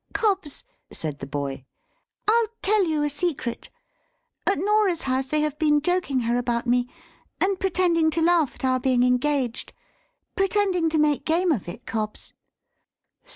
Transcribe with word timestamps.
"Cobbs," 0.15 0.63
said 0.89 1.19
the 1.19 1.27
boy, 1.27 1.63
"I'll 2.27 2.47
tell 2.63 2.85
you 2.85 3.03
a 3.03 3.09
secret. 3.11 3.69
At 4.47 4.57
Norah's 4.57 5.03
house, 5.03 5.27
they 5.27 5.41
have 5.41 5.59
been 5.59 5.79
joking 5.79 6.21
her 6.21 6.37
about 6.39 6.65
me, 6.65 6.89
and 7.39 7.59
pretending 7.59 8.09
to 8.09 8.21
laugh 8.23 8.55
at 8.55 8.65
our 8.65 8.79
being 8.79 9.03
engaged, 9.03 9.73
pretending 10.35 10.89
to 10.89 10.97
make 10.97 11.23
game 11.23 11.51
of 11.51 11.67
it, 11.69 11.85
Cobbs!" 11.85 12.33